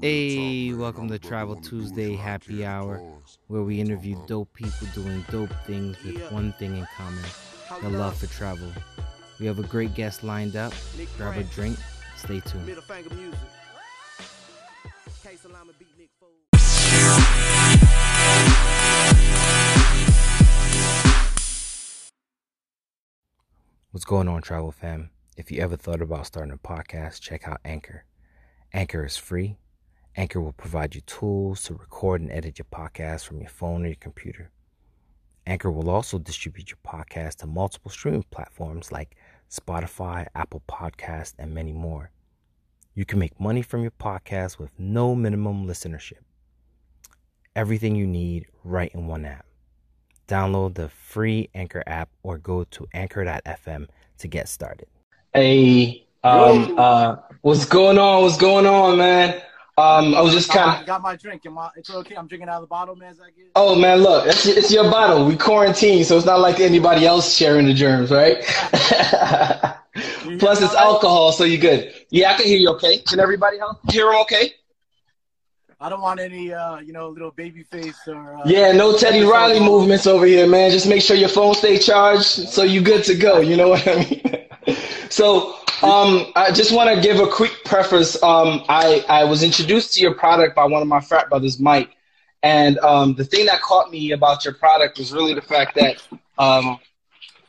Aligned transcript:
Hey, 0.00 0.72
welcome 0.72 1.08
to 1.08 1.18
Travel 1.18 1.56
Tuesday 1.56 2.16
Happy 2.16 2.64
Hour, 2.64 3.02
where 3.48 3.62
we 3.62 3.78
interview 3.80 4.16
dope 4.26 4.52
people 4.54 4.86
doing 4.94 5.24
dope 5.30 5.52
things 5.66 6.02
with 6.02 6.32
one 6.32 6.52
thing 6.52 6.78
in 6.78 6.86
common 6.96 7.22
the 7.82 7.90
love 7.90 8.16
for 8.16 8.26
travel. 8.26 8.68
We 9.38 9.44
have 9.46 9.58
a 9.58 9.64
great 9.64 9.94
guest 9.94 10.24
lined 10.24 10.56
up. 10.56 10.72
Grab 11.18 11.36
a 11.36 11.42
drink, 11.44 11.78
stay 12.16 12.40
tuned. 12.40 12.66
Middle 12.66 12.82
finger 12.82 13.14
music. 13.14 13.38
K 15.22 15.36
Salama 15.36 15.72
beat 15.78 15.88
Nick 15.98 16.08
Foles. 16.22 16.46
What's 23.90 24.04
going 24.06 24.28
on, 24.28 24.40
travel 24.40 24.72
fam? 24.72 25.10
If 25.36 25.50
you 25.50 25.60
ever 25.60 25.76
thought 25.76 26.00
about 26.00 26.26
starting 26.26 26.52
a 26.52 26.56
podcast, 26.56 27.20
check 27.20 27.46
out 27.46 27.60
Anchor. 27.64 28.04
Anchor 28.72 29.04
is 29.04 29.16
free. 29.16 29.58
Anchor 30.18 30.40
will 30.40 30.52
provide 30.52 30.94
you 30.94 31.02
tools 31.02 31.62
to 31.64 31.74
record 31.74 32.22
and 32.22 32.32
edit 32.32 32.58
your 32.58 32.66
podcast 32.72 33.26
from 33.26 33.38
your 33.38 33.50
phone 33.50 33.84
or 33.84 33.88
your 33.88 33.96
computer. 33.96 34.50
Anchor 35.46 35.70
will 35.70 35.90
also 35.90 36.18
distribute 36.18 36.70
your 36.70 36.78
podcast 36.86 37.36
to 37.36 37.46
multiple 37.46 37.90
streaming 37.90 38.24
platforms 38.30 38.90
like 38.90 39.16
Spotify, 39.50 40.26
Apple 40.34 40.62
Podcasts, 40.66 41.34
and 41.38 41.54
many 41.54 41.72
more. 41.72 42.10
You 42.94 43.04
can 43.04 43.18
make 43.18 43.38
money 43.38 43.60
from 43.60 43.82
your 43.82 43.90
podcast 43.90 44.58
with 44.58 44.70
no 44.78 45.14
minimum 45.14 45.66
listenership. 45.66 46.24
Everything 47.54 47.94
you 47.94 48.06
need 48.06 48.46
right 48.64 48.90
in 48.94 49.06
one 49.06 49.26
app. 49.26 49.44
Download 50.28 50.74
the 50.74 50.88
free 50.88 51.50
Anchor 51.54 51.82
app 51.86 52.08
or 52.22 52.38
go 52.38 52.64
to 52.64 52.86
anchor.fm 52.94 53.86
to 54.18 54.28
get 54.28 54.48
started. 54.48 54.88
Hey, 55.34 56.06
um, 56.24 56.74
uh, 56.78 57.16
what's 57.42 57.66
going 57.66 57.98
on? 57.98 58.22
What's 58.22 58.38
going 58.38 58.66
on, 58.66 58.96
man? 58.96 59.42
Um, 59.78 60.14
I 60.14 60.22
was 60.22 60.32
just 60.32 60.50
kind 60.50 60.80
of. 60.80 60.86
got 60.86 61.02
my 61.02 61.16
drink. 61.16 61.44
Am 61.44 61.58
I, 61.58 61.68
it's 61.76 61.90
okay. 61.90 62.16
I'm 62.16 62.26
drinking 62.26 62.48
out 62.48 62.56
of 62.56 62.60
the 62.62 62.66
bottle, 62.66 62.96
man. 62.96 63.10
As 63.10 63.20
I 63.20 63.26
get. 63.26 63.50
Oh 63.56 63.74
man, 63.74 63.98
look, 63.98 64.26
it's, 64.26 64.46
it's 64.46 64.72
your 64.72 64.90
bottle. 64.90 65.26
We 65.26 65.36
quarantine, 65.36 66.02
so 66.02 66.16
it's 66.16 66.24
not 66.24 66.40
like 66.40 66.60
anybody 66.60 67.04
else 67.04 67.34
sharing 67.34 67.66
the 67.66 67.74
germs, 67.74 68.10
right? 68.10 68.38
Plus, 70.38 70.62
it's 70.62 70.74
alcohol, 70.74 71.30
so 71.32 71.44
you're 71.44 71.60
good. 71.60 71.92
Yeah, 72.08 72.32
I 72.32 72.36
can 72.36 72.46
hear 72.46 72.58
you. 72.58 72.70
Okay, 72.70 72.98
can 72.98 73.20
everybody 73.20 73.58
help 73.58 73.78
hear? 73.90 74.12
Okay. 74.14 74.54
I 75.78 75.90
don't 75.90 76.00
want 76.00 76.20
any, 76.20 76.54
uh, 76.54 76.78
you 76.78 76.94
know, 76.94 77.10
little 77.10 77.32
baby 77.32 77.62
face 77.62 77.98
or. 78.08 78.34
Uh, 78.36 78.42
Yeah, 78.46 78.72
no 78.72 78.96
Teddy 78.96 79.24
Riley 79.24 79.60
movements 79.60 80.06
over 80.06 80.24
here, 80.24 80.46
man. 80.46 80.70
Just 80.70 80.88
make 80.88 81.02
sure 81.02 81.16
your 81.16 81.28
phone 81.28 81.54
stay 81.54 81.76
charged, 81.76 82.24
so 82.24 82.62
you 82.62 82.80
good 82.80 83.04
to 83.04 83.14
go. 83.14 83.40
You 83.40 83.58
know 83.58 83.68
what 83.68 83.86
I 83.86 83.96
mean? 83.96 84.76
so, 85.10 85.58
um, 85.82 86.32
I 86.34 86.52
just 86.52 86.72
want 86.72 86.94
to 86.94 87.00
give 87.00 87.20
a 87.20 87.26
quick 87.26 87.64
preface. 87.64 88.22
Um, 88.22 88.62
I 88.68 89.04
I 89.08 89.24
was 89.24 89.42
introduced 89.42 89.94
to 89.94 90.00
your 90.00 90.14
product 90.14 90.54
by 90.54 90.64
one 90.64 90.82
of 90.82 90.88
my 90.88 91.00
frat 91.00 91.28
brothers, 91.28 91.58
Mike, 91.58 91.90
and 92.42 92.78
um, 92.78 93.14
the 93.14 93.24
thing 93.24 93.46
that 93.46 93.60
caught 93.60 93.90
me 93.90 94.12
about 94.12 94.44
your 94.44 94.54
product 94.54 94.98
was 94.98 95.12
really 95.12 95.34
the 95.34 95.42
fact 95.42 95.74
that 95.74 96.02
um, 96.38 96.78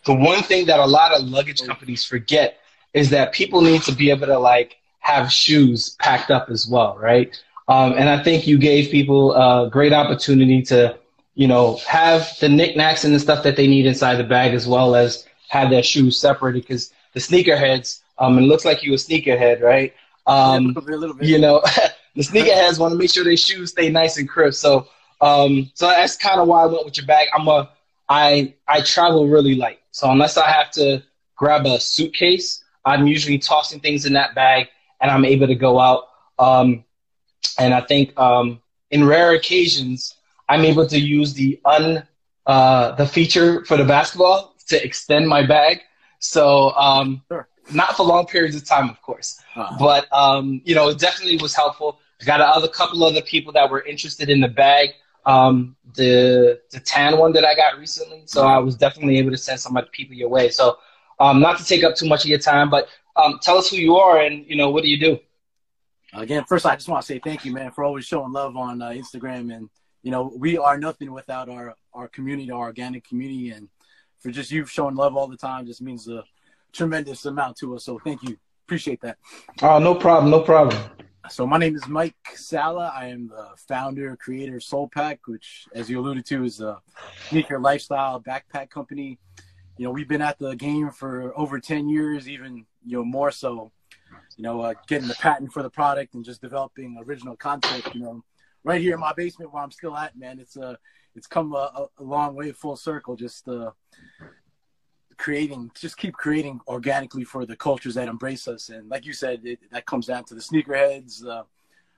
the 0.05 0.14
one 0.14 0.42
thing 0.42 0.66
that 0.67 0.80
a 0.80 0.86
lot 0.86 1.11
of 1.11 1.23
luggage 1.28 1.61
companies 1.61 2.03
forget 2.05 2.59
is 2.94 3.09
that 3.11 3.33
people 3.33 3.61
need 3.61 3.83
to 3.83 3.92
be 3.92 4.09
able 4.09 4.28
to 4.28 4.39
like 4.39 4.78
have 5.00 5.31
shoes 5.31 5.95
packed 6.00 6.31
up 6.31 6.50
as 6.50 6.67
well, 6.67 6.98
right? 6.98 7.42
Um, 7.67 7.94
and 7.94 8.09
I 8.09 8.23
think 8.23 8.48
you 8.48 8.58
gave 8.58 8.92
people 8.92 9.33
a 9.33 9.70
great 9.70 9.94
opportunity 9.94 10.61
to, 10.64 10.98
you 11.36 11.48
know, 11.48 11.78
have 11.88 12.30
the 12.39 12.50
knickknacks 12.50 13.03
and 13.03 13.14
the 13.14 13.20
stuff 13.20 13.44
that 13.44 13.55
they 13.55 13.67
need 13.67 13.86
inside 13.86 14.16
the 14.16 14.23
bag 14.23 14.53
as 14.53 14.67
well 14.67 14.95
as 14.95 15.25
have 15.50 15.70
their 15.70 15.83
shoes 15.83 16.20
separated 16.20 16.64
because 16.64 16.92
the 17.14 17.20
sneakerheads, 17.20 18.02
um, 18.19 18.37
it 18.37 18.41
looks 18.43 18.65
like 18.65 18.83
you 18.83 18.93
a 18.93 18.97
sneakerhead, 18.97 19.61
right? 19.61 19.93
a 20.27 20.31
Um, 20.31 20.67
little 20.67 20.81
bit, 20.81 20.93
a 20.95 20.97
little 20.97 21.15
bit. 21.15 21.27
you 21.27 21.39
know, 21.39 21.61
the 22.15 22.21
sneakerheads 22.23 22.79
want 22.79 22.91
to 22.93 22.97
make 22.97 23.11
sure 23.11 23.23
their 23.23 23.37
shoes 23.37 23.71
stay 23.71 23.89
nice 23.89 24.17
and 24.17 24.27
crisp. 24.27 24.61
So, 24.61 24.87
um, 25.21 25.71
so 25.73 25.87
that's 25.87 26.15
kind 26.17 26.39
of 26.39 26.47
why 26.47 26.63
I 26.63 26.65
went 26.67 26.85
with 26.85 26.97
your 26.97 27.05
bag. 27.05 27.27
I'm 27.37 27.47
a, 27.47 27.69
I, 28.09 28.55
I 28.67 28.81
travel 28.81 29.27
really 29.27 29.55
light. 29.55 29.80
So 29.92 30.09
unless 30.11 30.37
I 30.37 30.49
have 30.49 30.71
to 30.71 31.03
grab 31.36 31.65
a 31.65 31.80
suitcase, 31.80 32.64
I'm 32.86 33.08
usually 33.08 33.37
tossing 33.37 33.80
things 33.80 34.05
in 34.05 34.14
that 34.14 34.36
bag 34.36 34.67
and 35.02 35.11
I'm 35.11 35.25
able 35.25 35.47
to 35.47 35.55
go 35.55 35.80
out. 35.80 36.05
Um, 36.39 36.83
and 37.59 37.73
I 37.73 37.81
think, 37.81 38.17
um, 38.19 38.61
in 38.92 39.05
rare 39.05 39.31
occasions, 39.33 40.15
I'm 40.49 40.63
able 40.65 40.87
to 40.87 40.97
use 40.99 41.33
the 41.33 41.59
un, 41.65 42.08
uh, 42.45 42.92
the 42.95 43.05
feature 43.05 43.65
for 43.65 43.77
the 43.77 43.83
basketball 43.83 44.55
to 44.67 44.83
extend 44.83 45.27
my 45.27 45.45
bag. 45.45 45.81
So, 46.19 46.71
um, 46.75 47.21
Sure. 47.30 47.47
Not 47.72 47.95
for 47.95 48.05
long 48.05 48.26
periods 48.26 48.55
of 48.55 48.66
time, 48.66 48.89
of 48.89 49.02
course 49.02 49.42
Uh, 49.55 49.76
but 49.80 50.11
um, 50.14 50.61
you 50.64 50.76
know, 50.76 50.89
it 50.89 51.00
definitely 51.00 51.38
was 51.38 51.55
helpful. 51.55 52.00
I 52.22 52.26
got 52.26 52.42
a 52.42 52.48
other 52.48 52.67
couple 52.67 53.04
other 53.04 53.22
people 53.22 53.52
that 53.54 53.70
were 53.70 53.82
interested 53.82 54.30
in 54.30 54.39
the 54.39 54.48
bag. 54.48 54.89
Um, 55.26 55.76
the 55.95 56.61
the 56.72 56.80
tan 56.80 57.17
one 57.17 57.33
that 57.33 57.44
I 57.44 57.54
got 57.54 57.78
recently, 57.78 58.23
so 58.26 58.48
I 58.48 58.60
was 58.60 58.76
definitely 58.76 59.17
able 59.17 59.32
to 59.32 59.38
send 59.38 59.60
some 59.60 59.78
people 59.92 60.16
your 60.16 60.30
way. 60.30 60.50
So, 60.50 60.78
um, 61.20 61.42
not 61.42 61.58
to 61.58 61.66
take 61.66 61.83
up 61.83 61.95
too 61.95 62.08
much 62.08 62.23
of 62.23 62.30
your 62.30 62.39
time, 62.39 62.70
but 62.70 62.88
um, 63.17 63.39
tell 63.42 63.58
us 63.58 63.70
who 63.70 63.78
you 63.78 63.98
are 63.98 64.22
and 64.22 64.45
you 64.48 64.55
know 64.55 64.70
what 64.70 64.84
do 64.84 64.89
you 64.89 64.99
do? 64.99 65.20
again, 66.14 66.44
first, 66.45 66.66
I 66.66 66.76
just 66.76 66.88
want 66.88 67.02
to 67.02 67.05
say 67.05 67.20
thank 67.20 67.45
you, 67.45 67.54
man, 67.54 67.72
for 67.72 67.84
always 67.84 68.05
showing 68.05 68.32
love 68.32 68.55
on 68.55 68.82
uh, 68.82 68.89
Instagram. 68.89 69.55
And, 69.55 69.70
you 70.04 70.11
know, 70.11 70.32
we 70.36 70.58
are 70.58 70.78
nothing 70.78 71.11
without 71.11 71.49
our, 71.49 71.76
our 71.94 72.08
community, 72.08 72.52
our 72.52 72.66
organic 72.66 73.08
community. 73.08 73.52
And 73.52 73.70
for 74.20 74.32
just 74.32 74.52
you 74.52 74.66
showing 74.66 74.95
love 74.95 75.16
all 75.16 75.28
the 75.28 75.38
time 75.38 75.66
just 75.66 75.82
means 75.82 76.08
a 76.08 76.23
tremendous 76.73 77.26
amount 77.26 77.58
to 77.58 77.76
us. 77.76 77.86
So 77.86 78.00
thank 78.04 78.23
you. 78.23 78.38
Appreciate 78.66 79.02
that. 79.02 79.17
Oh, 79.61 79.80
no 79.80 79.95
problem, 79.95 80.30
no 80.30 80.42
problem. 80.42 80.78
So 81.30 81.45
my 81.45 81.58
name 81.58 81.76
is 81.76 81.88
Mike 81.88 82.16
Sala. 82.36 82.92
I 82.95 83.08
am 83.08 83.28
the 83.28 83.50
founder, 83.67 84.16
creator 84.16 84.58
of 84.58 84.64
Soul 84.64 84.88
Pack, 84.88 85.20
which, 85.26 85.66
as 85.73 85.89
you 85.89 86.00
alluded 86.00 86.26
to, 86.28 86.44
is 86.45 86.61
a 86.61 86.82
sneaker 87.30 87.60
lifestyle 87.60 88.22
backpack 88.22 88.70
company. 88.70 89.20
You 89.78 89.86
know, 89.86 89.92
we've 89.92 90.08
been 90.08 90.22
at 90.22 90.39
the 90.39 90.55
game 90.55 90.89
for 90.89 91.38
over 91.38 91.60
ten 91.60 91.89
years, 91.89 92.30
even 92.30 92.66
you 92.86 92.98
know 92.98 93.04
more 93.04 93.32
so. 93.32 93.72
You 94.38 94.44
know, 94.44 94.61
uh, 94.61 94.73
getting 94.88 95.08
the 95.08 95.16
patent 95.16 95.52
for 95.52 95.64
the 95.64 95.70
product 95.70 96.14
and 96.14 96.23
just 96.23 96.42
developing 96.42 96.98
original 97.05 97.36
concept. 97.36 97.94
You 97.94 98.02
know, 98.02 98.23
right 98.64 98.82
here 98.82 98.94
in 98.94 98.99
my 98.99 99.14
basement 99.14 99.54
where 99.54 99.64
I'm 99.64 99.72
still 99.72 99.95
at, 99.95 100.17
man. 100.17 100.39
It's 100.39 100.55
uh, 100.55 100.76
it's 101.16 101.28
come 101.28 101.54
a, 101.54 101.72
a, 101.76 101.88
a 101.99 102.04
long 102.04 102.36
way, 102.36 102.52
full 102.54 102.78
circle. 102.78 103.16
Just 103.16 103.48
uh, 103.49 103.72
creating, 105.17 105.72
just 105.80 105.98
keep 105.98 106.14
creating 106.14 106.60
organically 106.67 107.23
for 107.23 107.45
the 107.45 107.55
cultures 107.55 107.95
that 107.95 108.08
embrace 108.08 108.48
us. 108.48 108.70
And 108.70 108.89
like 108.89 109.05
you 109.05 109.14
said, 109.14 109.42
it, 109.44 109.60
that 109.72 109.86
comes 109.86 110.08
down 110.08 110.23
to 110.26 110.36
the 110.36 110.42
sneakerheads. 110.42 111.26
Uh, 111.26 111.44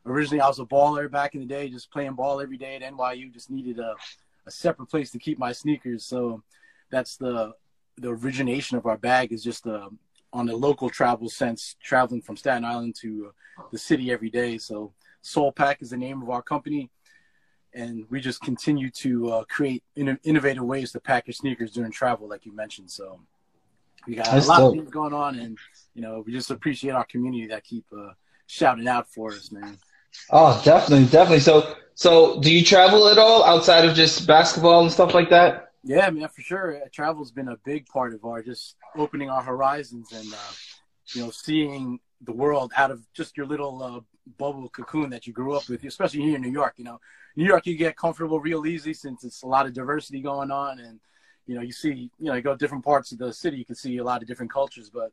originally, 0.06 0.42
I 0.42 0.48
was 0.48 0.60
a 0.60 0.66
baller 0.66 1.10
back 1.10 1.36
in 1.36 1.42
the 1.42 1.46
day, 1.46 1.70
just 1.70 1.92
playing 1.92 2.14
ball 2.14 2.42
every 2.42 2.58
day 2.58 2.76
at 2.76 2.82
NYU. 2.82 3.32
Just 3.34 3.50
needed 3.50 3.80
a, 3.80 3.96
a 4.46 4.52
separate 4.52 4.88
place 4.88 5.12
to 5.12 5.20
keep 5.20 5.38
my 5.38 5.52
sneakers. 5.52 6.06
So 6.06 6.44
that's 6.90 7.18
the 7.18 7.54
the 7.98 8.10
origination 8.10 8.78
of 8.78 8.86
our 8.86 8.98
bag 8.98 9.34
is 9.34 9.44
just 9.44 9.68
uh, 9.68 9.90
on 10.32 10.48
a 10.50 10.56
local 10.56 10.90
travel 10.90 11.30
sense, 11.30 11.76
traveling 11.84 12.22
from 12.22 12.38
Staten 12.38 12.64
Island 12.64 12.96
to 13.02 13.32
uh, 13.60 13.64
the 13.72 13.78
city 13.78 14.12
every 14.12 14.30
day. 14.30 14.58
So 14.58 14.94
Soul 15.22 15.52
Pack 15.52 15.82
is 15.82 15.90
the 15.90 15.98
name 15.98 16.22
of 16.22 16.30
our 16.30 16.42
company. 16.42 16.90
And 17.74 18.06
we 18.10 18.20
just 18.20 18.42
continue 18.42 18.90
to 18.92 19.32
uh, 19.32 19.44
create 19.46 19.84
in- 19.96 20.20
innovative 20.24 20.64
ways 20.64 20.92
to 20.94 21.00
pack 21.00 21.28
your 21.28 21.36
sneakers 21.36 21.72
during 21.72 21.92
travel, 21.92 22.28
like 22.28 22.46
you 22.46 22.56
mentioned. 22.56 22.90
So 22.90 23.20
we 24.08 24.16
got 24.16 24.26
That's 24.26 24.48
a 24.48 24.50
lot 24.50 24.58
dope. 24.60 24.74
of 24.74 24.80
things 24.80 24.90
going 24.92 25.14
on, 25.14 25.38
and 25.38 25.58
you 25.94 26.02
know 26.02 26.24
we 26.26 26.32
just 26.32 26.50
appreciate 26.52 26.92
our 26.92 27.04
community 27.06 27.48
that 27.48 27.64
keep 27.64 27.86
uh, 27.96 28.14
shouting 28.48 28.88
out 28.88 29.08
for 29.08 29.32
us, 29.32 29.52
man. 29.52 29.78
Oh, 30.32 30.60
definitely, 30.66 31.06
definitely. 31.06 31.42
So, 31.42 31.76
so 31.94 32.40
do 32.42 32.52
you 32.54 32.64
travel 32.64 33.08
at 33.10 33.18
all 33.20 33.44
outside 33.44 33.86
of 33.86 33.96
just 33.96 34.26
basketball 34.26 34.82
and 34.82 34.92
stuff 34.92 35.14
like 35.14 35.30
that? 35.30 35.74
Yeah, 35.84 36.10
man, 36.10 36.28
for 36.30 36.42
sure. 36.42 36.78
Uh, 36.78 36.88
Travel's 36.92 37.32
been 37.32 37.50
a 37.50 37.58
big 37.58 37.86
part 37.86 38.14
of 38.14 38.26
our 38.26 38.42
just 38.42 38.76
opening 38.98 39.30
our 39.30 39.44
horizons 39.44 40.12
and 40.12 40.34
uh, 40.34 40.54
you 41.14 41.24
know 41.24 41.30
seeing 41.30 42.00
the 42.22 42.32
world 42.32 42.72
out 42.76 42.92
of 42.92 43.06
just 43.14 43.38
your 43.38 43.46
little 43.46 43.82
uh, 43.82 44.00
bubble 44.38 44.70
cocoon 44.70 45.10
that 45.10 45.26
you 45.26 45.34
grew 45.34 45.56
up 45.56 45.68
with, 45.70 45.84
especially 45.84 46.22
here 46.22 46.36
in 46.36 46.42
New 46.42 46.52
York. 46.52 46.74
You 46.78 46.86
know, 46.86 47.00
New 47.36 47.46
York 47.46 47.66
you 47.66 47.78
get 47.78 47.98
comfortable 47.98 48.40
real 48.40 48.66
easy 48.66 48.94
since 48.94 49.24
it's 49.24 49.44
a 49.44 49.48
lot 49.48 49.66
of 49.66 49.74
diversity 49.74 50.22
going 50.22 50.52
on, 50.52 50.80
and 50.80 51.00
you 51.48 51.56
know 51.56 51.62
you 51.62 51.72
see 51.72 52.12
you 52.20 52.26
know 52.26 52.34
you 52.36 52.42
go 52.42 52.56
different 52.56 52.84
parts 52.84 53.12
of 53.12 53.18
the 53.18 53.32
city, 53.32 53.58
you 53.58 53.66
can 53.66 53.76
see 53.76 53.98
a 53.98 54.04
lot 54.04 54.22
of 54.22 54.28
different 54.28 54.52
cultures. 54.52 54.90
But 54.90 55.12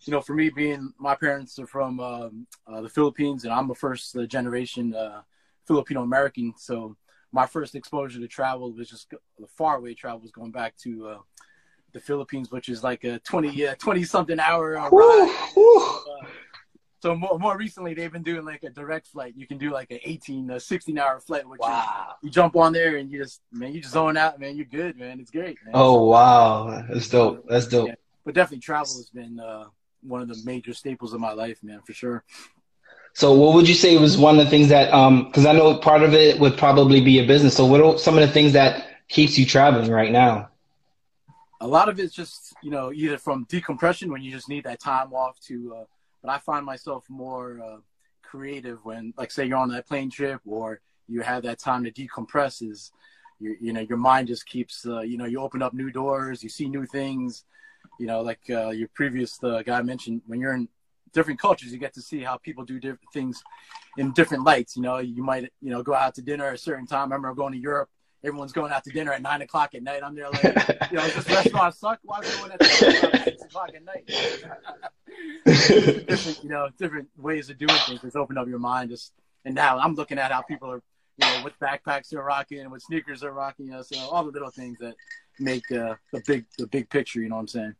you 0.00 0.12
know, 0.12 0.20
for 0.20 0.34
me, 0.34 0.50
being 0.50 0.92
my 0.98 1.14
parents 1.14 1.58
are 1.58 1.66
from 1.66 2.00
um, 2.00 2.46
uh, 2.66 2.80
the 2.80 2.88
Philippines, 2.88 3.44
and 3.44 3.52
I'm 3.52 3.70
a 3.70 3.74
first 3.74 4.16
uh, 4.16 4.26
generation 4.26 4.94
uh, 4.94 5.22
Filipino 5.66 6.02
American, 6.02 6.54
so 6.56 6.96
my 7.32 7.46
first 7.46 7.74
exposure 7.74 8.20
to 8.20 8.28
travel 8.28 8.72
was 8.72 8.88
just 8.88 9.10
the 9.38 9.46
faraway 9.46 9.94
travel 9.94 10.20
was 10.20 10.30
going 10.30 10.50
back 10.50 10.76
to 10.78 11.08
uh, 11.08 11.18
the 11.98 12.04
Philippines, 12.04 12.50
which 12.50 12.68
is 12.68 12.82
like 12.82 13.04
a 13.04 13.18
20 13.20 13.66
uh, 13.68 13.74
20 13.76 14.04
something 14.04 14.38
hour 14.40 14.78
uh, 14.78 14.88
ride. 14.90 15.36
Uh, 15.56 16.26
so 17.00 17.14
more, 17.14 17.38
more 17.38 17.56
recently, 17.56 17.94
they've 17.94 18.12
been 18.12 18.24
doing 18.24 18.44
like 18.44 18.64
a 18.64 18.70
direct 18.70 19.06
flight. 19.06 19.34
You 19.36 19.46
can 19.46 19.56
do 19.58 19.70
like 19.70 19.90
an 19.92 20.00
18, 20.02 20.50
uh, 20.50 20.58
16 20.58 20.98
hour 20.98 21.20
flight, 21.20 21.48
which 21.48 21.60
is, 21.60 21.66
Wow. 21.68 22.14
you 22.22 22.30
jump 22.30 22.56
on 22.56 22.72
there 22.72 22.96
and 22.96 23.10
you 23.10 23.22
just, 23.22 23.40
man, 23.52 23.72
you 23.72 23.80
just 23.80 23.92
zone 23.92 24.16
out, 24.16 24.40
man. 24.40 24.56
You're 24.56 24.66
good, 24.66 24.96
man. 24.98 25.20
It's 25.20 25.30
great. 25.30 25.58
Man. 25.64 25.72
Oh 25.74 26.04
wow, 26.04 26.84
that's 26.88 27.08
dope. 27.08 27.44
That's 27.48 27.68
dope. 27.68 27.88
Yeah. 27.88 27.94
But 28.24 28.34
definitely 28.34 28.60
travel 28.60 28.96
has 28.96 29.10
been 29.10 29.38
uh, 29.38 29.66
one 30.02 30.22
of 30.22 30.28
the 30.28 30.40
major 30.44 30.74
staples 30.74 31.14
of 31.14 31.20
my 31.20 31.32
life, 31.32 31.58
man, 31.62 31.80
for 31.86 31.92
sure. 31.92 32.24
So 33.14 33.32
what 33.32 33.54
would 33.54 33.68
you 33.68 33.74
say 33.74 33.96
was 33.96 34.16
one 34.16 34.38
of 34.38 34.44
the 34.44 34.50
things 34.50 34.68
that, 34.68 34.92
um, 34.92 35.32
cause 35.32 35.46
I 35.46 35.52
know 35.52 35.78
part 35.78 36.02
of 36.02 36.14
it 36.14 36.38
would 36.38 36.56
probably 36.56 37.00
be 37.00 37.18
a 37.20 37.26
business. 37.26 37.56
So 37.56 37.64
what 37.64 37.80
are 37.80 37.98
some 37.98 38.16
of 38.18 38.20
the 38.20 38.32
things 38.32 38.52
that 38.52 38.86
keeps 39.08 39.38
you 39.38 39.46
traveling 39.46 39.90
right 39.90 40.12
now? 40.12 40.50
A 41.60 41.66
lot 41.66 41.88
of 41.88 41.98
it's 41.98 42.14
just, 42.14 42.54
you 42.62 42.70
know, 42.70 42.92
either 42.92 43.18
from 43.18 43.44
decompression 43.48 44.12
when 44.12 44.22
you 44.22 44.30
just 44.30 44.48
need 44.48 44.64
that 44.64 44.80
time 44.80 45.12
off 45.12 45.40
to, 45.40 45.74
uh, 45.76 45.84
but 46.22 46.30
I 46.30 46.38
find 46.38 46.64
myself 46.64 47.04
more, 47.08 47.60
uh, 47.60 47.76
creative 48.22 48.84
when, 48.84 49.12
like, 49.16 49.30
say 49.30 49.46
you're 49.46 49.58
on 49.58 49.70
that 49.70 49.86
plane 49.86 50.10
trip 50.10 50.40
or 50.46 50.80
you 51.08 51.22
have 51.22 51.42
that 51.42 51.58
time 51.58 51.82
to 51.84 51.90
decompress 51.90 52.62
is, 52.62 52.92
you, 53.40 53.56
you 53.60 53.72
know, 53.72 53.80
your 53.80 53.98
mind 53.98 54.28
just 54.28 54.46
keeps, 54.46 54.86
uh, 54.86 55.00
you 55.00 55.16
know, 55.18 55.24
you 55.24 55.40
open 55.40 55.62
up 55.62 55.72
new 55.74 55.90
doors, 55.90 56.42
you 56.42 56.48
see 56.48 56.68
new 56.68 56.86
things, 56.86 57.44
you 57.98 58.06
know, 58.06 58.20
like, 58.20 58.40
uh, 58.50 58.70
your 58.70 58.88
previous, 58.94 59.42
uh, 59.42 59.62
guy 59.62 59.80
mentioned 59.82 60.22
when 60.26 60.40
you're 60.40 60.54
in 60.54 60.68
different 61.12 61.40
cultures, 61.40 61.72
you 61.72 61.78
get 61.78 61.94
to 61.94 62.02
see 62.02 62.20
how 62.20 62.36
people 62.36 62.64
do 62.64 62.78
different 62.78 63.12
things 63.12 63.42
in 63.96 64.12
different 64.12 64.44
lights. 64.44 64.76
You 64.76 64.82
know, 64.82 64.98
you 64.98 65.22
might, 65.22 65.50
you 65.60 65.70
know, 65.70 65.82
go 65.82 65.94
out 65.94 66.14
to 66.16 66.22
dinner 66.22 66.46
at 66.46 66.54
a 66.54 66.58
certain 66.58 66.86
time. 66.86 67.12
I 67.12 67.16
remember 67.16 67.34
going 67.34 67.54
to 67.54 67.58
Europe. 67.58 67.88
Everyone's 68.24 68.52
going 68.52 68.72
out 68.72 68.84
to 68.84 68.90
dinner 68.90 69.12
at 69.12 69.22
nine 69.22 69.42
o'clock 69.42 69.74
at 69.74 69.82
night. 69.82 70.02
I'm 70.02 70.14
there 70.14 70.28
like, 70.28 70.42
you 70.90 70.96
know, 70.96 71.06
this 71.08 71.28
restaurant 71.28 71.74
suck. 71.74 72.00
Why 72.02 72.18
are 72.18 72.22
we 72.22 72.38
going 72.38 72.52
at 72.52 72.64
six 72.64 73.44
o'clock 73.44 73.70
at 73.74 73.84
night? 73.84 74.06
different, 76.06 76.42
you 76.42 76.48
know, 76.48 76.68
different 76.78 77.08
ways 77.16 77.48
of 77.48 77.58
doing 77.58 77.74
things. 77.86 78.00
Just 78.00 78.16
open 78.16 78.36
up 78.36 78.48
your 78.48 78.58
mind. 78.58 78.90
Just 78.90 79.12
and 79.44 79.54
now 79.54 79.78
I'm 79.78 79.94
looking 79.94 80.18
at 80.18 80.32
how 80.32 80.42
people 80.42 80.70
are, 80.70 80.82
you 81.16 81.26
know, 81.26 81.44
what 81.44 81.58
backpacks 81.60 82.08
they're 82.08 82.22
rocking, 82.22 82.60
and 82.60 82.70
what 82.70 82.82
sneakers 82.82 83.20
they're 83.20 83.32
rocking. 83.32 83.66
You 83.66 83.72
know, 83.72 83.82
so 83.82 83.98
all 83.98 84.24
the 84.24 84.32
little 84.32 84.50
things 84.50 84.78
that 84.80 84.96
make 85.38 85.70
uh, 85.70 85.94
the 86.12 86.22
big 86.26 86.44
the 86.58 86.66
big 86.66 86.90
picture. 86.90 87.20
You 87.20 87.28
know 87.28 87.36
what 87.36 87.42
I'm 87.42 87.48
saying? 87.48 87.74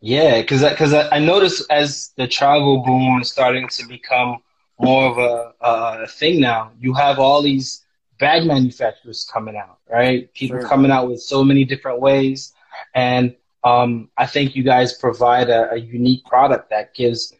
Yeah, 0.00 0.42
because 0.42 0.62
because 0.62 0.94
I, 0.94 1.16
I 1.16 1.18
noticed 1.18 1.66
as 1.70 2.12
the 2.16 2.28
travel 2.28 2.82
boom 2.82 3.20
is 3.20 3.30
starting 3.30 3.68
to 3.68 3.86
become 3.88 4.38
more 4.78 5.10
of 5.10 5.18
a, 5.18 5.54
a 5.60 6.06
thing 6.06 6.40
now, 6.40 6.70
you 6.78 6.94
have 6.94 7.18
all 7.18 7.42
these 7.42 7.83
bag 8.18 8.46
manufacturers 8.46 9.28
coming 9.32 9.56
out, 9.56 9.78
right? 9.90 10.32
People 10.34 10.60
Sure. 10.60 10.68
coming 10.68 10.90
out 10.90 11.08
with 11.08 11.20
so 11.20 11.44
many 11.44 11.64
different 11.64 12.00
ways, 12.00 12.52
and 12.94 13.34
um, 13.64 14.10
I 14.16 14.26
think 14.26 14.54
you 14.54 14.62
guys 14.62 14.92
provide 14.92 15.48
a, 15.48 15.72
a 15.72 15.76
unique 15.76 16.24
product 16.26 16.70
that 16.70 16.94
gives, 16.94 17.32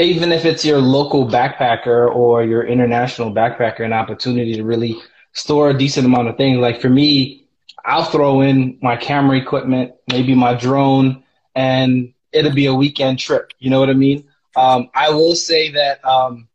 even 0.00 0.32
if 0.32 0.44
it's 0.44 0.64
your 0.64 0.78
local 0.78 1.26
backpacker 1.28 2.14
or 2.14 2.42
your 2.42 2.64
international 2.66 3.32
backpacker, 3.32 3.80
an 3.84 3.92
opportunity 3.92 4.54
to 4.54 4.64
really 4.64 4.96
store 5.32 5.70
a 5.70 5.78
decent 5.78 6.06
amount 6.06 6.28
of 6.28 6.36
things. 6.36 6.58
Like 6.58 6.80
for 6.80 6.88
me, 6.88 7.46
I'll 7.84 8.04
throw 8.04 8.40
in 8.42 8.78
my 8.82 8.96
camera 8.96 9.36
equipment, 9.36 9.92
maybe 10.10 10.34
my 10.34 10.54
drone, 10.54 11.22
and 11.54 12.14
it'll 12.32 12.52
be 12.54 12.66
a 12.66 12.74
weekend 12.74 13.18
trip. 13.18 13.52
You 13.58 13.70
know 13.70 13.80
what 13.80 13.90
I 13.90 13.94
mean? 13.94 14.24
Um, 14.56 14.90
I 14.94 15.10
will 15.10 15.34
say 15.34 15.70
that 15.72 16.04
um, 16.04 16.48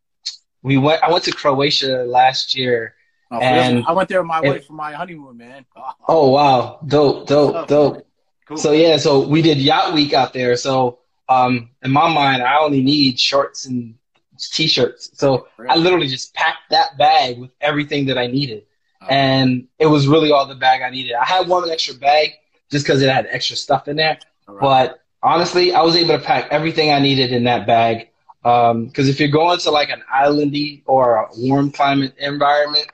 we 0.64 0.78
went. 0.78 1.04
I 1.04 1.12
went 1.12 1.24
to 1.26 1.32
Croatia 1.32 2.04
last 2.06 2.56
year. 2.56 2.96
Oh, 3.30 3.40
And- 3.40 3.84
I 3.86 3.92
went 3.92 4.08
there 4.10 4.22
with 4.22 4.28
my 4.28 4.42
wife 4.42 4.66
for 4.68 4.74
my 4.74 4.94
honeymoon, 4.94 5.38
man. 5.38 5.66
Oh 6.08 6.30
wow, 6.32 6.80
dope, 6.88 7.28
dope, 7.28 7.68
dope. 7.68 8.08
Cool. 8.48 8.58
So 8.58 8.72
yeah, 8.72 8.96
so 8.98 9.28
we 9.28 9.42
did 9.42 9.58
yacht 9.58 9.94
week 9.94 10.14
out 10.14 10.32
there. 10.34 10.56
So 10.56 11.00
um, 11.28 11.70
in 11.84 11.92
my 11.92 12.08
mind, 12.14 12.42
I 12.42 12.58
only 12.60 12.82
need 12.82 13.20
shorts 13.20 13.66
and 13.66 13.96
t-shirts. 14.40 15.10
So 15.14 15.48
I 15.68 15.76
literally 15.76 16.08
just 16.08 16.34
packed 16.34 16.70
that 16.70 16.98
bag 16.98 17.38
with 17.40 17.52
everything 17.60 18.06
that 18.06 18.18
I 18.18 18.28
needed, 18.28 18.64
Oh. 19.02 19.08
and 19.10 19.68
it 19.80 19.88
was 19.88 20.08
really 20.08 20.32
all 20.32 20.46
the 20.46 20.56
bag 20.56 20.82
I 20.82 20.90
needed. 20.90 21.14
I 21.14 21.26
had 21.26 21.48
one 21.50 21.70
extra 21.70 21.96
bag 21.96 22.32
just 22.72 22.86
because 22.86 23.02
it 23.02 23.10
had 23.10 23.28
extra 23.30 23.56
stuff 23.58 23.88
in 23.90 23.98
there. 23.98 24.18
Right. 24.48 24.62
But 24.62 25.02
honestly, 25.22 25.74
I 25.74 25.82
was 25.82 25.96
able 25.98 26.18
to 26.18 26.24
pack 26.24 26.48
everything 26.52 26.92
I 26.94 27.00
needed 27.00 27.34
in 27.34 27.44
that 27.46 27.68
bag. 27.68 28.10
Because 28.44 29.10
if 29.10 29.20
you're 29.20 29.28
going 29.30 29.60
to 29.60 29.72
like 29.72 29.90
an 29.90 30.02
islandy 30.14 30.82
or 30.86 31.16
a 31.18 31.28
warm 31.36 31.70
climate 31.70 32.16
environment, 32.18 32.88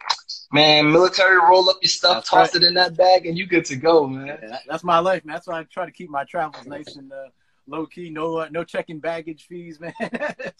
man, 0.54 0.92
military 0.92 1.38
roll 1.38 1.70
up 1.70 1.78
your 1.82 1.90
stuff, 1.90 2.18
That's 2.18 2.30
toss 2.30 2.54
right. 2.54 2.64
it 2.64 2.68
in 2.68 2.74
that 2.76 2.96
bag, 2.96 3.26
and 3.26 3.38
you 3.38 3.46
good 3.48 3.66
to 3.66 3.76
go, 3.76 4.08
man. 4.08 4.38
Yeah, 4.42 4.58
that's 4.68 4.84
my 4.84 5.00
life, 5.00 5.26
man. 5.26 5.34
That's 5.36 5.48
why 5.48 5.60
I 5.60 5.64
try 5.64 5.86
to 5.86 5.92
keep 5.92 6.10
my 6.10 6.24
travels 6.26 6.66
nice 6.68 6.96
and 6.96 7.12
uh, 7.12 7.28
low 7.68 7.86
key. 7.86 8.10
No, 8.10 8.38
uh, 8.38 8.48
no 8.52 8.64
checking 8.64 9.00
baggage 9.00 9.48
fees, 9.48 9.80
man. 9.82 9.94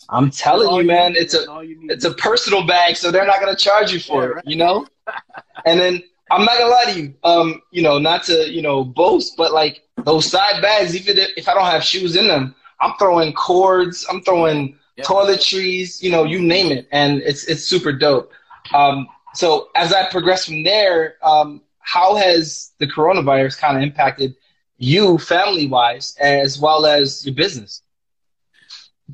I'm 0.10 0.30
telling 0.31 0.75
you, 0.75 0.84
man, 0.84 1.13
need, 1.13 1.19
it's 1.19 1.34
a 1.36 1.45
you 1.63 1.78
it's 1.90 2.06
a 2.06 2.13
personal 2.16 2.66
bag, 2.66 2.98
so 2.98 3.12
they're 3.12 3.25
not 3.28 3.40
gonna 3.40 3.56
charge 3.56 3.94
you 3.94 4.00
for 4.00 4.24
Yeah, 4.24 4.30
it, 4.30 4.34
right. 4.36 4.44
you 4.48 4.56
know. 4.57 4.88
and 5.66 5.80
then 5.80 6.01
I'm 6.31 6.44
not 6.46 6.57
gonna 6.57 6.72
lie 6.72 6.86
to 6.94 7.00
you, 7.00 7.13
um, 7.24 7.62
you 7.72 7.84
know, 7.84 8.00
not 8.00 8.24
to 8.24 8.51
you 8.51 8.62
know 8.62 8.84
boast, 8.84 9.38
but 9.38 9.54
like 9.54 9.84
those 10.04 10.25
side 10.30 10.62
bags, 10.62 10.96
even 10.96 11.18
if, 11.18 11.30
if 11.38 11.48
I 11.48 11.54
don't 11.54 11.66
have 11.66 11.84
shoes 11.84 12.16
in 12.16 12.28
them, 12.28 12.56
I'm 12.81 12.94
throwing 12.98 13.34
cords, 13.34 14.06
I'm 14.10 14.22
throwing 14.24 14.78
Yeah. 14.96 15.04
toiletries, 15.06 16.01
you 16.01 16.12
know, 16.12 16.24
you 16.24 16.39
name 16.42 16.72
it, 16.72 16.88
and 16.92 17.22
it's 17.22 17.44
it's 17.46 17.63
super 17.63 17.92
dope. 17.92 18.31
Um, 18.74 19.07
so 19.33 19.69
as 19.75 19.94
I 19.94 20.09
progress 20.09 20.45
from 20.45 20.63
there, 20.63 21.15
um, 21.24 21.62
how 21.80 22.15
has 22.15 22.71
the 22.80 22.88
coronavirus 22.88 23.57
kind 23.59 23.77
of 23.77 23.83
impacted 23.83 24.35
you, 24.77 25.18
family 25.18 25.68
wise, 25.68 26.15
as 26.19 26.59
well 26.59 26.85
as 26.85 27.25
your 27.25 27.35
business? 27.35 27.81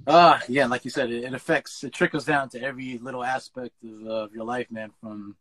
Uh, 0.07 0.39
yeah, 0.47 0.65
like 0.65 0.85
you 0.85 0.91
said, 0.91 1.11
it, 1.11 1.23
it 1.23 1.33
affects, 1.33 1.83
it 1.83 1.93
trickles 1.93 2.25
down 2.25 2.49
to 2.49 2.61
every 2.61 2.97
little 2.99 3.23
aspect 3.23 3.73
of, 3.83 4.07
uh, 4.07 4.11
of 4.25 4.33
your 4.33 4.45
life, 4.45 4.69
man. 4.71 4.91
From, 5.01 5.35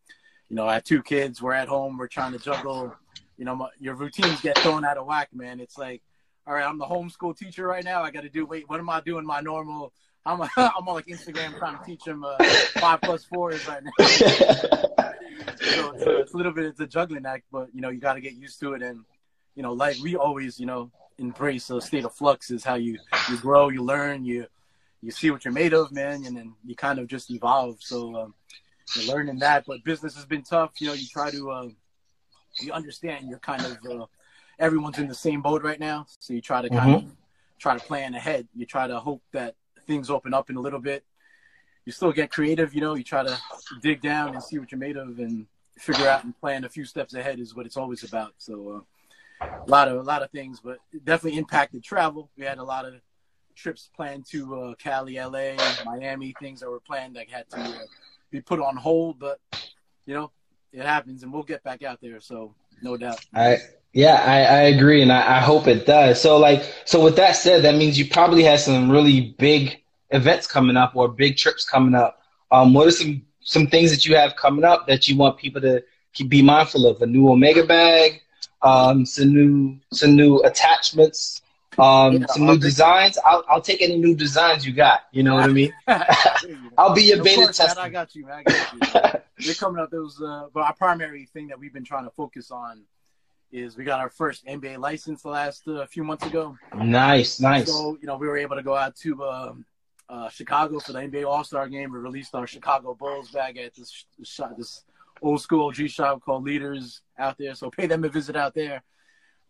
you 0.48 0.56
know, 0.56 0.66
I 0.66 0.74
have 0.74 0.84
two 0.84 1.02
kids, 1.02 1.42
we're 1.42 1.52
at 1.52 1.68
home, 1.68 1.98
we're 1.98 2.08
trying 2.08 2.32
to 2.32 2.38
juggle, 2.38 2.94
you 3.36 3.44
know, 3.44 3.54
my, 3.54 3.68
your 3.78 3.94
routines 3.94 4.40
get 4.40 4.58
thrown 4.58 4.84
out 4.84 4.96
of 4.96 5.06
whack, 5.06 5.28
man. 5.32 5.60
It's 5.60 5.78
like, 5.78 6.02
all 6.46 6.54
right, 6.54 6.66
I'm 6.66 6.78
the 6.78 6.86
homeschool 6.86 7.36
teacher 7.36 7.66
right 7.66 7.84
now. 7.84 8.02
I 8.02 8.10
got 8.10 8.22
to 8.22 8.30
do, 8.30 8.46
wait, 8.46 8.68
what 8.68 8.80
am 8.80 8.88
I 8.88 9.00
doing? 9.00 9.24
My 9.24 9.40
normal, 9.40 9.92
I'm, 10.28 10.42
I'm 10.56 10.88
on 10.88 10.94
like 10.94 11.06
Instagram 11.06 11.58
trying 11.58 11.78
to 11.78 11.84
teach 11.84 12.04
them 12.04 12.24
uh, 12.24 12.36
five 12.78 13.00
plus 13.00 13.24
fours 13.24 13.66
right 13.66 13.82
now. 13.82 13.90
so 13.98 14.06
it's, 15.94 16.02
a, 16.02 16.18
it's 16.18 16.34
a 16.34 16.36
little 16.36 16.52
bit, 16.52 16.66
it's 16.66 16.80
a 16.80 16.86
juggling 16.86 17.24
act, 17.24 17.44
but, 17.50 17.68
you 17.74 17.80
know, 17.80 17.88
you 17.88 17.98
got 17.98 18.14
to 18.14 18.20
get 18.20 18.34
used 18.34 18.60
to 18.60 18.74
it. 18.74 18.82
And, 18.82 19.04
you 19.54 19.62
know, 19.62 19.72
like 19.72 19.96
we 20.02 20.16
always, 20.16 20.60
you 20.60 20.66
know, 20.66 20.90
embrace 21.18 21.70
a 21.70 21.80
state 21.80 22.04
of 22.04 22.14
flux 22.14 22.50
is 22.50 22.62
how 22.62 22.74
you, 22.74 22.98
you 23.30 23.38
grow, 23.38 23.70
you 23.70 23.82
learn, 23.82 24.24
you, 24.24 24.46
you 25.00 25.10
see 25.10 25.30
what 25.30 25.44
you're 25.44 25.54
made 25.54 25.72
of, 25.72 25.92
man, 25.92 26.24
and 26.26 26.36
then 26.36 26.54
you 26.64 26.76
kind 26.76 26.98
of 26.98 27.06
just 27.06 27.30
evolve. 27.30 27.76
So 27.80 28.14
um, 28.14 28.34
you're 28.94 29.14
learning 29.14 29.38
that, 29.38 29.64
but 29.66 29.82
business 29.82 30.14
has 30.16 30.26
been 30.26 30.42
tough. 30.42 30.72
You 30.80 30.88
know, 30.88 30.92
you 30.92 31.06
try 31.06 31.30
to, 31.30 31.50
uh, 31.50 31.68
you 32.60 32.72
understand 32.72 33.28
you're 33.28 33.38
kind 33.38 33.64
of, 33.64 33.78
uh, 33.90 34.06
everyone's 34.58 34.98
in 34.98 35.08
the 35.08 35.14
same 35.14 35.40
boat 35.40 35.62
right 35.62 35.80
now. 35.80 36.06
So 36.18 36.34
you 36.34 36.42
try 36.42 36.62
to 36.62 36.68
kind 36.68 36.96
of 36.96 37.04
try 37.58 37.78
to 37.78 37.84
plan 37.84 38.14
ahead. 38.14 38.46
You 38.54 38.66
try 38.66 38.86
to 38.86 39.00
hope 39.00 39.22
that 39.32 39.54
things 39.88 40.10
open 40.10 40.32
up 40.32 40.50
in 40.50 40.56
a 40.56 40.60
little 40.60 40.78
bit. 40.78 41.04
You 41.84 41.90
still 41.90 42.12
get 42.12 42.30
creative, 42.30 42.74
you 42.74 42.80
know, 42.80 42.94
you 42.94 43.02
try 43.02 43.24
to 43.24 43.36
dig 43.82 44.02
down 44.02 44.34
and 44.34 44.42
see 44.42 44.58
what 44.58 44.70
you're 44.70 44.78
made 44.78 44.96
of 44.96 45.18
and 45.18 45.46
figure 45.78 46.06
out 46.06 46.22
and 46.22 46.38
plan 46.38 46.64
a 46.64 46.68
few 46.68 46.84
steps 46.84 47.14
ahead 47.14 47.40
is 47.40 47.56
what 47.56 47.66
it's 47.66 47.76
always 47.76 48.04
about. 48.04 48.34
So, 48.38 48.84
uh, 49.40 49.46
a 49.66 49.70
lot 49.70 49.88
of 49.88 49.96
a 49.96 50.02
lot 50.02 50.22
of 50.22 50.30
things, 50.30 50.60
but 50.60 50.78
it 50.92 51.04
definitely 51.04 51.38
impacted 51.38 51.82
travel. 51.82 52.30
We 52.36 52.44
had 52.44 52.58
a 52.58 52.64
lot 52.64 52.84
of 52.84 52.94
trips 53.54 53.90
planned 53.94 54.26
to 54.30 54.60
uh, 54.60 54.74
Cali, 54.74 55.14
LA, 55.14 55.54
Miami, 55.84 56.34
things 56.40 56.60
that 56.60 56.70
were 56.70 56.80
planned 56.80 57.16
that 57.16 57.28
had 57.28 57.48
to 57.50 57.60
uh, 57.60 57.78
be 58.30 58.40
put 58.40 58.60
on 58.60 58.76
hold. 58.76 59.18
But 59.18 59.40
you 60.06 60.14
know, 60.14 60.32
it 60.72 60.82
happens, 60.82 61.22
and 61.22 61.32
we'll 61.32 61.42
get 61.42 61.62
back 61.62 61.82
out 61.82 62.00
there. 62.00 62.20
So 62.20 62.54
no 62.82 62.96
doubt. 62.96 63.24
I 63.34 63.58
yeah, 63.92 64.22
I, 64.24 64.38
I 64.42 64.60
agree, 64.62 65.02
and 65.02 65.12
I, 65.12 65.38
I 65.38 65.40
hope 65.40 65.66
it 65.66 65.86
does. 65.86 66.20
So 66.20 66.36
like, 66.36 66.62
so 66.84 67.02
with 67.02 67.16
that 67.16 67.32
said, 67.32 67.64
that 67.64 67.74
means 67.74 67.98
you 67.98 68.08
probably 68.08 68.42
have 68.44 68.60
some 68.60 68.90
really 68.90 69.34
big 69.38 69.82
events 70.10 70.46
coming 70.46 70.76
up 70.76 70.96
or 70.96 71.08
big 71.08 71.36
trips 71.36 71.64
coming 71.64 71.94
up. 71.94 72.20
Um, 72.50 72.74
what 72.74 72.86
are 72.86 72.92
some 72.92 73.22
some 73.40 73.66
things 73.66 73.90
that 73.90 74.04
you 74.04 74.16
have 74.16 74.36
coming 74.36 74.64
up 74.64 74.86
that 74.86 75.08
you 75.08 75.16
want 75.16 75.38
people 75.38 75.60
to 75.62 75.82
keep, 76.12 76.28
be 76.28 76.42
mindful 76.42 76.86
of? 76.86 77.00
A 77.02 77.06
new 77.06 77.28
Omega 77.30 77.64
bag, 77.64 78.22
um, 78.62 79.04
some 79.04 79.32
new 79.32 79.78
some 79.92 80.16
new 80.16 80.38
attachments, 80.42 81.42
um, 81.78 82.14
Yeah, 82.14 82.26
some 82.26 82.48
I'll 82.48 82.54
new 82.54 82.60
designs. 82.60 83.18
I'll 83.24 83.44
I'll 83.48 83.60
take 83.60 83.82
any 83.82 83.96
new 83.98 84.14
designs 84.14 84.66
you 84.66 84.72
got. 84.72 85.02
You 85.12 85.22
know 85.22 85.34
what 85.34 85.44
I 85.44 85.48
mean? 85.48 85.72
I'll 86.78 86.94
be 86.94 87.04
your 87.04 87.18
Of 87.18 87.24
beta 87.24 87.42
course, 87.42 87.58
man, 87.58 87.68
tester. 87.68 87.80
I 87.80 87.88
got 87.88 88.14
you, 88.14 88.26
man. 88.26 88.38
I 88.38 88.42
got 88.42 88.72
you. 88.72 89.20
They're 89.46 89.54
coming 89.54 89.80
up. 89.80 89.90
Those, 89.90 90.20
uh, 90.20 90.48
but 90.52 90.60
our 90.60 90.74
primary 90.74 91.26
thing 91.26 91.48
that 91.48 91.58
we've 91.58 91.72
been 91.72 91.84
trying 91.84 92.04
to 92.04 92.10
focus 92.10 92.50
on 92.50 92.82
is 93.52 93.76
we 93.76 93.84
got 93.84 94.00
our 94.00 94.10
first 94.10 94.44
NBA 94.44 94.78
license 94.78 95.22
the 95.22 95.28
last 95.28 95.66
uh, 95.68 95.86
few 95.86 96.04
months 96.04 96.26
ago. 96.26 96.56
Nice, 96.74 97.40
nice. 97.40 97.68
So 97.68 97.96
you 98.00 98.06
know 98.06 98.16
we 98.16 98.26
were 98.26 98.36
able 98.36 98.56
to 98.56 98.62
go 98.62 98.74
out 98.74 98.96
to 98.96 99.24
um, 99.24 99.64
uh, 100.08 100.28
Chicago 100.28 100.78
for 100.80 100.92
the 100.92 101.00
NBA 101.00 101.26
All 101.26 101.44
Star 101.44 101.68
game. 101.68 101.92
We 101.92 101.98
released 101.98 102.34
our 102.34 102.46
Chicago 102.46 102.94
Bulls 102.94 103.30
bag 103.30 103.58
at 103.58 103.74
this 103.74 104.06
shop, 104.24 104.56
this 104.56 104.84
old 105.20 105.40
school 105.40 105.70
G 105.70 105.88
shop 105.88 106.22
called 106.24 106.44
Leaders 106.44 107.02
out 107.18 107.36
there. 107.38 107.54
So 107.54 107.70
pay 107.70 107.86
them 107.86 108.04
a 108.04 108.08
visit 108.08 108.36
out 108.36 108.54
there. 108.54 108.82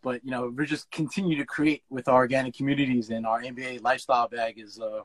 But 0.02 0.24
you 0.24 0.30
know 0.30 0.52
we're 0.56 0.64
just 0.66 0.90
continue 0.90 1.36
to 1.38 1.44
create 1.44 1.82
with 1.90 2.08
our 2.08 2.14
organic 2.16 2.54
communities, 2.54 3.10
and 3.10 3.26
our 3.26 3.42
NBA 3.42 3.82
lifestyle 3.82 4.28
bag 4.28 4.58
is 4.58 4.78
uh, 4.80 5.00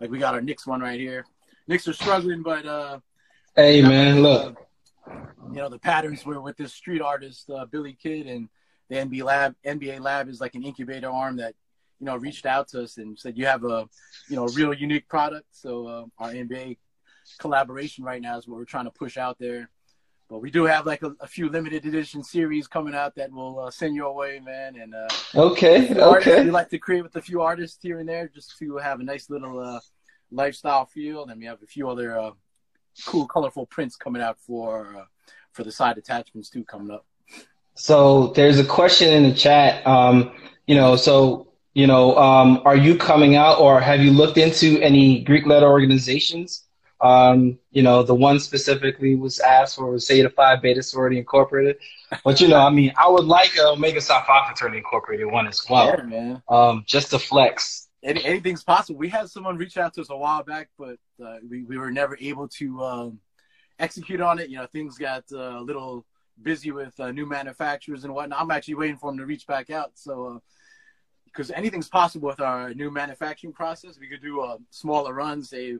like 0.00 0.10
we 0.10 0.18
got 0.18 0.34
our 0.34 0.40
Knicks 0.40 0.66
one 0.66 0.80
right 0.80 0.98
here. 0.98 1.26
Knicks 1.68 1.86
are 1.88 1.92
struggling, 1.92 2.42
but 2.42 2.64
uh, 2.66 3.00
Hey 3.54 3.82
man, 3.82 4.22
look. 4.22 4.56
you 5.06 5.56
know 5.56 5.68
the 5.68 5.78
patterns 5.78 6.24
were 6.24 6.40
with 6.40 6.56
this 6.56 6.72
street 6.72 7.02
artist 7.02 7.50
uh, 7.50 7.66
Billy 7.66 7.96
Kidd 8.02 8.26
and 8.26 8.48
the 8.88 8.96
NBA 8.96 9.24
lab. 9.24 9.54
NBA 9.64 10.00
lab 10.00 10.28
is 10.28 10.40
like 10.40 10.54
an 10.54 10.62
incubator 10.62 11.10
arm 11.10 11.36
that 11.36 11.54
you 12.00 12.06
know, 12.06 12.16
reached 12.16 12.46
out 12.46 12.68
to 12.68 12.82
us 12.82 12.96
and 12.96 13.18
said 13.18 13.36
you 13.36 13.46
have 13.46 13.64
a, 13.64 13.86
you 14.28 14.36
know, 14.36 14.46
a 14.46 14.52
real 14.52 14.72
unique 14.72 15.06
product. 15.08 15.46
So 15.52 15.86
uh, 15.86 16.04
our 16.18 16.30
NBA 16.30 16.78
collaboration 17.38 18.04
right 18.04 18.20
now 18.20 18.38
is 18.38 18.48
what 18.48 18.58
we're 18.58 18.64
trying 18.64 18.86
to 18.86 18.90
push 18.90 19.16
out 19.16 19.38
there. 19.38 19.70
But 20.28 20.38
we 20.38 20.50
do 20.50 20.64
have 20.64 20.86
like 20.86 21.02
a, 21.02 21.12
a 21.20 21.26
few 21.26 21.48
limited 21.48 21.84
edition 21.84 22.22
series 22.22 22.68
coming 22.68 22.94
out 22.94 23.16
that 23.16 23.32
we'll 23.32 23.58
uh, 23.58 23.70
send 23.70 23.96
your 23.96 24.14
way, 24.14 24.40
man. 24.40 24.76
And 24.76 24.94
uh, 24.94 25.08
Okay, 25.34 25.88
artists, 25.98 26.30
okay. 26.30 26.44
we 26.44 26.50
like 26.50 26.70
to 26.70 26.78
create 26.78 27.02
with 27.02 27.16
a 27.16 27.22
few 27.22 27.42
artists 27.42 27.78
here 27.82 27.98
and 27.98 28.08
there 28.08 28.28
just 28.28 28.56
to 28.58 28.76
have 28.76 29.00
a 29.00 29.02
nice 29.02 29.28
little 29.28 29.58
uh, 29.58 29.80
lifestyle 30.30 30.86
feel. 30.86 31.26
And 31.26 31.38
we 31.40 31.46
have 31.46 31.62
a 31.62 31.66
few 31.66 31.88
other 31.88 32.18
uh, 32.18 32.30
cool, 33.06 33.26
colorful 33.26 33.66
prints 33.66 33.96
coming 33.96 34.22
out 34.22 34.38
for 34.38 34.96
uh, 34.96 35.04
for 35.52 35.64
the 35.64 35.72
side 35.72 35.98
attachments 35.98 36.48
too 36.48 36.64
coming 36.64 36.92
up. 36.92 37.04
So 37.74 38.28
there's 38.28 38.58
a 38.58 38.64
question 38.64 39.12
in 39.12 39.24
the 39.24 39.34
chat. 39.34 39.84
Um, 39.84 40.32
you 40.66 40.76
know, 40.76 40.94
so 40.94 41.49
you 41.74 41.86
know, 41.86 42.16
um, 42.16 42.62
are 42.64 42.76
you 42.76 42.96
coming 42.96 43.36
out, 43.36 43.58
or 43.58 43.80
have 43.80 44.00
you 44.00 44.10
looked 44.10 44.38
into 44.38 44.80
any 44.80 45.22
Greek 45.22 45.46
letter 45.46 45.68
organizations? 45.68 46.64
Um, 47.00 47.58
you 47.70 47.82
know, 47.82 48.02
the 48.02 48.14
one 48.14 48.38
specifically 48.40 49.14
was 49.14 49.40
asked 49.40 49.76
for 49.76 49.90
was 49.90 50.06
Zeta 50.06 50.28
Phi 50.28 50.56
Beta 50.56 50.82
Sorority 50.82 51.18
Incorporated. 51.18 51.76
But 52.24 52.40
you 52.40 52.48
know, 52.48 52.58
I 52.58 52.70
mean, 52.70 52.92
I 52.98 53.08
would 53.08 53.24
like 53.24 53.56
a 53.56 53.68
Omega 53.68 54.00
Psi 54.00 54.22
Phi 54.26 54.46
Fraternity 54.46 54.78
Incorporated 54.78 55.26
one 55.26 55.46
as 55.46 55.64
well, 55.70 55.94
yeah, 55.96 56.02
man. 56.02 56.42
um, 56.48 56.84
just 56.86 57.10
to 57.10 57.18
flex. 57.18 57.88
Any, 58.02 58.24
anything's 58.24 58.64
possible. 58.64 58.98
We 58.98 59.08
had 59.08 59.28
someone 59.28 59.56
reach 59.56 59.76
out 59.76 59.94
to 59.94 60.00
us 60.00 60.10
a 60.10 60.16
while 60.16 60.42
back, 60.42 60.68
but 60.78 60.96
uh, 61.24 61.36
we, 61.48 61.64
we 61.64 61.78
were 61.78 61.90
never 61.90 62.16
able 62.20 62.48
to 62.48 62.82
um, 62.82 63.20
execute 63.78 64.20
on 64.20 64.38
it. 64.38 64.48
You 64.48 64.58
know, 64.58 64.66
things 64.66 64.98
got 64.98 65.24
uh, 65.32 65.58
a 65.58 65.62
little 65.62 66.04
busy 66.42 66.70
with 66.70 66.98
uh, 66.98 67.12
new 67.12 67.26
manufacturers 67.26 68.04
and 68.04 68.14
whatnot. 68.14 68.40
I'm 68.40 68.50
actually 68.50 68.74
waiting 68.74 68.96
for 68.96 69.10
them 69.10 69.18
to 69.18 69.26
reach 69.26 69.46
back 69.46 69.70
out. 69.70 69.92
So, 69.94 70.42
because 71.32 71.50
anything's 71.50 71.88
possible 71.88 72.28
with 72.28 72.40
our 72.40 72.74
new 72.74 72.90
manufacturing 72.90 73.52
process, 73.52 73.98
we 73.98 74.08
could 74.08 74.22
do 74.22 74.42
a 74.42 74.58
smaller 74.70 75.14
runs, 75.14 75.50
say, 75.50 75.76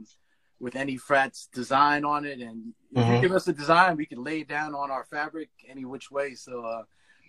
with 0.61 0.77
any 0.77 0.97
frats 0.97 1.49
design 1.53 2.05
on 2.05 2.25
it. 2.25 2.39
And 2.41 2.73
if 2.95 3.07
you 3.15 3.21
give 3.21 3.33
us 3.33 3.49
a 3.49 3.53
design, 3.53 3.97
we 3.97 4.07
can 4.07 4.23
lay 4.23 4.41
it 4.41 4.49
down 4.49 4.75
on 4.75 4.91
our 4.91 5.05
fabric 5.05 5.49
any 5.69 5.85
which 5.85 6.11
way. 6.11 6.35
So, 6.35 6.63
uh, 6.65 6.83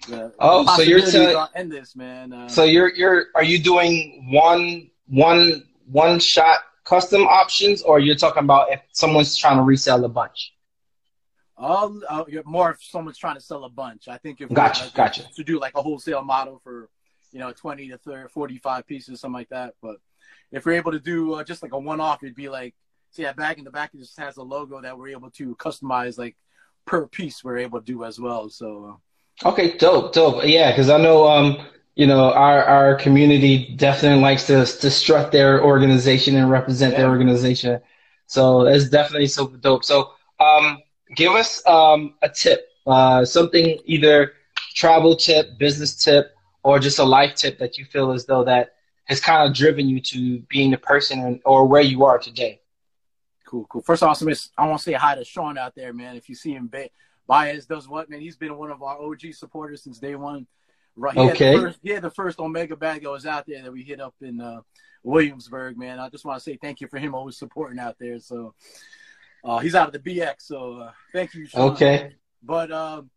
the, 0.07 0.33
Oh, 0.39 0.63
the 0.65 0.75
so 0.77 0.81
you're 0.81 1.01
telling- 1.01 1.47
endless, 1.55 1.95
man. 1.95 2.33
Uh, 2.33 2.47
So 2.47 2.63
you're 2.63 2.93
you're 2.95 3.27
are 3.35 3.43
you 3.43 3.59
doing 3.59 4.27
one 4.31 4.89
one 5.07 5.63
one 5.85 6.19
shot 6.19 6.59
custom 6.83 7.21
options, 7.27 7.81
or 7.83 7.99
you're 7.99 8.15
talking 8.15 8.43
about 8.43 8.71
if 8.71 8.81
someone's 8.91 9.35
trying 9.37 9.57
to 9.57 9.63
resell 9.63 10.03
a 10.05 10.09
bunch? 10.09 10.53
Oh, 11.57 12.01
uh, 12.09 12.23
more 12.45 12.71
if 12.71 12.83
someone's 12.83 13.19
trying 13.19 13.35
to 13.35 13.41
sell 13.41 13.63
a 13.65 13.69
bunch. 13.69 14.07
I 14.07 14.17
think 14.17 14.41
if 14.41 14.49
we, 14.49 14.55
Gotcha, 14.55 14.85
like, 14.85 14.93
gotcha. 14.95 15.23
to 15.35 15.43
do 15.43 15.59
like 15.59 15.73
a 15.75 15.81
wholesale 15.81 16.23
model 16.23 16.59
for 16.63 16.89
you 17.31 17.39
know 17.39 17.51
20 17.51 17.89
to 17.89 17.97
30, 17.97 18.29
45 18.29 18.87
pieces, 18.87 19.19
something 19.19 19.39
like 19.39 19.49
that. 19.49 19.73
But 19.81 19.97
if 20.51 20.65
we're 20.65 20.73
able 20.73 20.91
to 20.91 20.99
do 20.99 21.33
uh, 21.35 21.43
just 21.43 21.63
like 21.63 21.73
a 21.73 21.79
one-off, 21.79 22.23
it'd 22.23 22.35
be 22.35 22.49
like 22.49 22.75
see 23.11 23.23
that 23.23 23.35
bag 23.35 23.57
in 23.57 23.65
the 23.65 23.71
back 23.71 23.91
it 23.93 23.99
just 23.99 24.17
has 24.17 24.37
a 24.37 24.43
logo 24.43 24.81
that 24.81 24.97
we're 24.97 25.09
able 25.09 25.29
to 25.31 25.55
customize 25.55 26.17
like 26.17 26.35
per 26.85 27.07
piece. 27.07 27.43
We're 27.43 27.57
able 27.57 27.79
to 27.79 27.85
do 27.85 28.03
as 28.03 28.19
well. 28.19 28.49
So 28.49 29.01
Okay, 29.43 29.77
dope, 29.77 30.13
dope. 30.13 30.43
Yeah, 30.45 30.71
because 30.71 30.89
I 30.89 30.97
know 30.97 31.27
um 31.27 31.65
you 31.95 32.07
know 32.07 32.31
our 32.33 32.63
our 32.63 32.95
community 32.95 33.75
definitely 33.75 34.21
likes 34.21 34.47
to 34.47 34.65
to 34.65 34.91
strut 34.91 35.31
their 35.31 35.63
organization 35.63 36.35
and 36.35 36.49
represent 36.49 36.95
their 36.95 37.09
organization. 37.09 37.81
So 38.27 38.63
that's 38.63 38.89
definitely 38.89 39.27
super 39.27 39.57
dope. 39.57 39.83
So 39.83 40.11
um 40.39 40.79
give 41.15 41.33
us 41.33 41.65
um 41.67 42.15
a 42.21 42.29
tip, 42.29 42.67
uh 42.87 43.25
something 43.25 43.79
either 43.85 44.33
travel 44.75 45.15
tip, 45.15 45.57
business 45.57 45.95
tip, 46.03 46.33
or 46.63 46.79
just 46.79 46.99
a 46.99 47.03
life 47.03 47.35
tip 47.35 47.59
that 47.59 47.77
you 47.77 47.85
feel 47.85 48.11
as 48.11 48.25
though 48.25 48.43
that 48.43 48.75
has 49.05 49.19
kind 49.19 49.47
of 49.49 49.55
driven 49.55 49.89
you 49.89 49.99
to 49.99 50.39
being 50.49 50.71
the 50.71 50.77
person 50.77 51.41
or 51.45 51.65
where 51.67 51.81
you 51.81 52.05
are 52.05 52.17
today. 52.19 52.61
cool, 53.45 53.65
cool. 53.69 53.81
First 53.81 54.03
off, 54.03 54.21
I 54.57 54.67
want 54.67 54.79
to 54.79 54.83
say 54.83 54.93
hi 54.93 55.15
to 55.15 55.25
Sean 55.25 55.57
out 55.57 55.73
there, 55.75 55.91
man. 55.93 56.15
If 56.15 56.29
you 56.29 56.35
see 56.35 56.53
him, 56.53 56.67
ba- 56.67 56.89
Baez 57.27 57.65
does 57.65 57.87
what, 57.89 58.09
man? 58.09 58.21
He's 58.21 58.37
been 58.37 58.57
one 58.57 58.71
of 58.71 58.81
our 58.83 59.01
OG 59.01 59.33
supporters 59.33 59.83
since 59.83 59.99
day 59.99 60.15
one. 60.15 60.47
Right. 60.95 61.13
He 61.13 61.19
Okay. 61.31 61.45
Had 61.51 61.55
the 61.57 61.61
first, 61.61 61.79
he 61.83 61.89
had 61.89 62.01
the 62.03 62.09
first 62.11 62.39
Omega 62.39 62.75
bag 62.75 63.03
that 63.03 63.09
was 63.09 63.25
out 63.25 63.45
there 63.47 63.61
that 63.63 63.71
we 63.71 63.81
hit 63.83 63.99
up 64.01 64.13
in 64.21 64.39
uh, 64.41 64.61
Williamsburg, 65.03 65.77
man. 65.77 65.99
I 65.99 66.09
just 66.09 66.25
want 66.25 66.37
to 66.37 66.43
say 66.43 66.57
thank 66.61 66.79
you 66.81 66.87
for 66.87 66.97
him 66.99 67.15
always 67.15 67.37
supporting 67.37 67.79
out 67.79 67.97
there. 67.99 68.19
So 68.19 68.53
uh, 69.43 69.59
he's 69.59 69.73
out 69.75 69.93
of 69.93 69.93
the 69.93 69.99
BX. 70.19 70.35
So 70.39 70.73
uh, 70.75 70.91
thank 71.13 71.33
you, 71.33 71.45
Sean. 71.47 71.71
Okay. 71.71 72.15
But 72.43 72.71
um, 72.71 73.09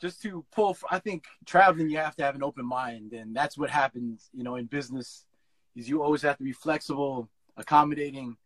just 0.00 0.20
to 0.22 0.44
pull, 0.52 0.76
i 0.90 0.98
think 0.98 1.24
traveling, 1.44 1.88
you 1.88 1.98
have 1.98 2.16
to 2.16 2.22
have 2.22 2.34
an 2.34 2.42
open 2.42 2.66
mind, 2.66 3.12
and 3.12 3.34
that's 3.34 3.56
what 3.56 3.70
happens, 3.70 4.28
you 4.32 4.44
know, 4.44 4.56
in 4.56 4.66
business. 4.66 5.24
Is 5.74 5.88
you 5.88 6.02
always 6.02 6.22
have 6.22 6.38
to 6.38 6.44
be 6.44 6.52
flexible, 6.52 7.28
accommodating, 7.56 8.36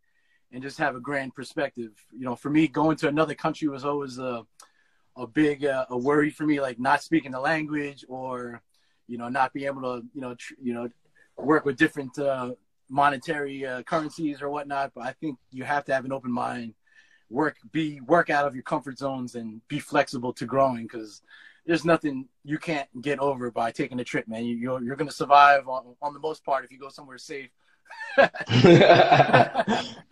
and 0.51 0.61
just 0.61 0.77
have 0.79 0.95
a 0.95 0.99
grand 0.99 1.33
perspective. 1.33 1.91
You 2.11 2.25
know, 2.25 2.35
for 2.35 2.49
me, 2.49 2.67
going 2.67 2.97
to 2.97 3.07
another 3.07 3.35
country 3.35 3.67
was 3.67 3.85
always 3.85 4.17
a 4.17 4.45
a 5.17 5.27
big 5.27 5.65
uh, 5.65 5.85
a 5.89 5.97
worry 5.97 6.29
for 6.29 6.45
me, 6.45 6.61
like 6.61 6.79
not 6.79 7.03
speaking 7.03 7.31
the 7.31 7.39
language 7.39 8.05
or 8.07 8.61
you 9.07 9.17
know 9.17 9.29
not 9.29 9.53
being 9.53 9.67
able 9.67 9.81
to 9.81 10.05
you 10.13 10.21
know 10.21 10.35
tr- 10.35 10.53
you 10.61 10.73
know 10.73 10.89
work 11.37 11.65
with 11.65 11.77
different 11.77 12.17
uh, 12.19 12.51
monetary 12.89 13.65
uh, 13.65 13.81
currencies 13.83 14.41
or 14.41 14.49
whatnot. 14.49 14.91
But 14.93 15.05
I 15.05 15.13
think 15.13 15.37
you 15.51 15.63
have 15.63 15.85
to 15.85 15.93
have 15.93 16.05
an 16.05 16.11
open 16.11 16.31
mind 16.31 16.73
work 17.31 17.57
be 17.71 18.01
work 18.01 18.29
out 18.29 18.45
of 18.45 18.53
your 18.53 18.63
comfort 18.63 18.97
zones 18.97 19.35
and 19.35 19.65
be 19.67 19.79
flexible 19.79 20.33
to 20.33 20.45
growing 20.45 20.83
because 20.83 21.21
there's 21.65 21.85
nothing 21.85 22.27
you 22.43 22.57
can't 22.57 22.87
get 23.01 23.19
over 23.19 23.49
by 23.51 23.71
taking 23.71 23.99
a 23.99 24.03
trip 24.03 24.27
man 24.27 24.45
you, 24.45 24.55
you're, 24.55 24.83
you're 24.83 24.95
going 24.95 25.07
to 25.07 25.13
survive 25.13 25.67
on, 25.67 25.95
on 26.01 26.13
the 26.13 26.19
most 26.19 26.43
part 26.43 26.65
if 26.65 26.71
you 26.71 26.77
go 26.79 26.89
somewhere 26.89 27.17
safe 27.17 27.49
yeah, 28.17 28.29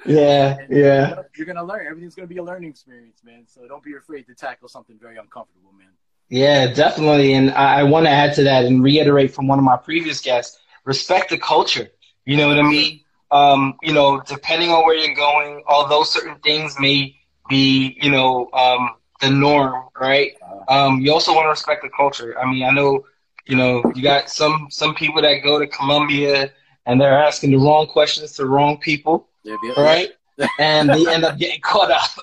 And, 0.06 0.68
yeah. 0.70 1.22
you're 1.36 1.46
going 1.46 1.56
to 1.56 1.64
learn 1.64 1.88
everything's 1.88 2.16
going 2.16 2.28
to 2.28 2.34
be 2.34 2.40
a 2.40 2.44
learning 2.44 2.70
experience 2.70 3.22
man 3.24 3.44
so 3.46 3.68
don't 3.68 3.84
be 3.84 3.96
afraid 3.96 4.24
to 4.28 4.34
tackle 4.34 4.68
something 4.68 4.98
very 5.00 5.18
uncomfortable 5.18 5.72
man 5.78 5.88
Yeah, 6.30 6.72
definitely. 6.74 7.34
And 7.34 7.52
I, 7.52 7.80
I 7.80 7.84
want 7.84 8.06
to 8.06 8.12
add 8.12 8.36
to 8.36 8.44
that 8.44 8.66
and 8.66 8.84
reiterate 8.84 9.34
from 9.34 9.48
one 9.48 9.58
of 9.58 9.66
my 9.66 9.78
previous 9.78 10.22
guests 10.22 10.60
respect 10.86 11.32
the 11.32 11.38
culture. 11.38 11.90
You 12.26 12.38
know 12.38 12.48
what 12.48 12.60
I 12.60 12.64
mean? 12.64 13.02
Um, 13.32 13.78
you 13.84 13.94
know, 13.94 14.22
depending 14.22 14.72
on 14.72 14.86
where 14.86 14.96
you're 14.96 15.16
going, 15.16 15.64
although 15.68 16.04
certain 16.04 16.36
things 16.40 16.80
may 16.80 17.16
be, 17.48 17.98
you 18.02 18.10
know, 18.10 18.50
um, 18.54 18.92
the 19.22 19.30
norm, 19.30 19.90
right? 20.00 20.34
Um, 20.68 21.00
you 21.00 21.12
also 21.12 21.34
want 21.34 21.46
to 21.46 21.50
respect 21.50 21.84
the 21.84 21.90
culture. 21.90 22.38
I 22.40 22.50
mean, 22.50 22.64
I 22.64 22.72
know, 22.72 23.06
you 23.46 23.56
know, 23.56 23.84
you 23.96 24.02
got 24.02 24.30
some 24.30 24.68
some 24.70 24.96
people 24.96 25.22
that 25.22 25.42
go 25.44 25.60
to 25.60 25.68
Colombia 25.68 26.52
and 26.86 27.00
they're 27.00 27.18
asking 27.18 27.52
the 27.52 27.58
wrong 27.58 27.88
questions 27.88 28.32
to 28.34 28.44
the 28.44 28.48
wrong 28.48 28.78
people 28.78 29.28
yeah, 29.44 29.56
yeah, 29.64 29.82
right? 29.82 30.10
and 30.60 30.90
they 30.90 31.08
end 31.12 31.24
up 31.24 31.38
getting 31.38 31.62
caught 31.62 31.92
up. 31.92 32.10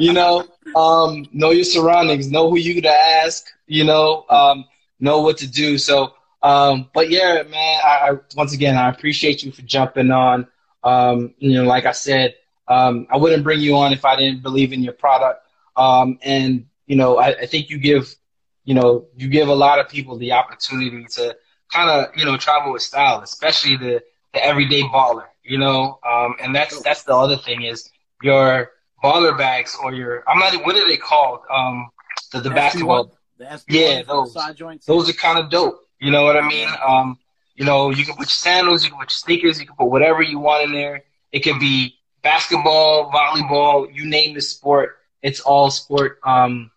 You 0.00 0.12
know, 0.12 0.44
um, 0.74 1.24
know 1.32 1.50
your 1.52 1.62
surroundings, 1.62 2.28
know 2.28 2.50
who 2.50 2.58
you 2.58 2.82
to 2.82 2.90
ask. 2.90 3.46
You 3.68 3.84
know, 3.84 4.26
um, 4.28 4.64
know 4.98 5.20
what 5.20 5.38
to 5.38 5.46
do. 5.46 5.78
So, 5.78 6.14
um, 6.44 6.90
but 6.92 7.10
yeah, 7.10 7.42
man. 7.42 7.80
I, 7.82 8.10
I 8.10 8.16
once 8.36 8.52
again, 8.52 8.76
I 8.76 8.90
appreciate 8.90 9.42
you 9.42 9.50
for 9.50 9.62
jumping 9.62 10.10
on. 10.10 10.46
Um, 10.84 11.34
you 11.38 11.54
know, 11.54 11.64
like 11.64 11.86
I 11.86 11.92
said, 11.92 12.34
um, 12.68 13.06
I 13.10 13.16
wouldn't 13.16 13.42
bring 13.42 13.60
you 13.60 13.76
on 13.76 13.92
if 13.94 14.04
I 14.04 14.14
didn't 14.14 14.42
believe 14.42 14.74
in 14.74 14.82
your 14.82 14.92
product. 14.92 15.40
Um, 15.74 16.18
and 16.22 16.66
you 16.86 16.96
know, 16.96 17.16
I, 17.16 17.28
I 17.28 17.46
think 17.46 17.70
you 17.70 17.78
give, 17.78 18.14
you 18.64 18.74
know, 18.74 19.06
you 19.16 19.28
give 19.28 19.48
a 19.48 19.54
lot 19.54 19.78
of 19.78 19.88
people 19.88 20.18
the 20.18 20.32
opportunity 20.32 21.06
to 21.12 21.34
kind 21.72 21.88
of, 21.88 22.14
you 22.14 22.26
know, 22.26 22.36
travel 22.36 22.74
with 22.74 22.82
style, 22.82 23.22
especially 23.22 23.76
the 23.76 24.02
the 24.34 24.44
everyday 24.44 24.82
baller. 24.82 25.24
You 25.42 25.58
know, 25.58 25.98
um, 26.06 26.36
and 26.40 26.54
that's 26.54 26.82
that's 26.82 27.04
the 27.04 27.16
other 27.16 27.38
thing 27.38 27.62
is 27.62 27.90
your 28.22 28.70
baller 29.02 29.36
bags 29.36 29.76
or 29.82 29.94
your 29.94 30.24
I'm 30.28 30.38
not 30.38 30.54
what 30.64 30.76
are 30.76 30.86
they 30.86 30.98
called? 30.98 31.40
Um, 31.50 31.90
the 32.32 32.40
the 32.40 32.50
basketball 32.50 33.16
the 33.38 33.62
Yeah, 33.68 34.02
those. 34.02 34.36
those 34.86 35.08
are 35.08 35.12
kind 35.14 35.38
of 35.38 35.50
dope. 35.50 35.80
You 36.00 36.10
know 36.10 36.24
what 36.24 36.36
I 36.36 36.46
mean? 36.46 36.68
Um, 36.86 37.18
you 37.54 37.64
know, 37.64 37.90
you 37.90 38.04
can 38.04 38.14
put 38.14 38.26
your 38.26 38.26
sandals, 38.26 38.84
you 38.84 38.90
can 38.90 38.98
put 38.98 39.10
your 39.10 39.16
sneakers, 39.16 39.60
you 39.60 39.66
can 39.66 39.76
put 39.76 39.86
whatever 39.86 40.22
you 40.22 40.38
want 40.38 40.64
in 40.64 40.72
there. 40.72 41.04
It 41.32 41.40
could 41.40 41.58
be 41.60 41.96
basketball, 42.22 43.10
volleyball, 43.10 43.92
you 43.94 44.06
name 44.06 44.34
the 44.34 44.40
sport. 44.40 44.96
It's 45.22 45.40
all 45.40 45.70
sport 45.70 46.18
um, 46.24 46.70